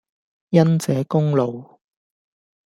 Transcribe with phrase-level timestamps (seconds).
[0.49, 1.77] 因這功勞，